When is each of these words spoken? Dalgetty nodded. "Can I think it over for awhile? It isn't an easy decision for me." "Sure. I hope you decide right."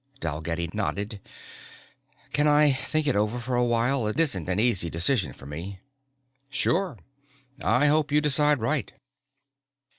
Dalgetty 0.19 0.67
nodded. 0.73 1.21
"Can 2.33 2.47
I 2.47 2.71
think 2.73 3.05
it 3.05 3.15
over 3.15 3.37
for 3.37 3.55
awhile? 3.55 4.07
It 4.07 4.19
isn't 4.19 4.49
an 4.49 4.59
easy 4.59 4.89
decision 4.89 5.31
for 5.31 5.45
me." 5.45 5.79
"Sure. 6.49 6.97
I 7.63 7.85
hope 7.85 8.11
you 8.11 8.19
decide 8.19 8.61
right." 8.61 8.93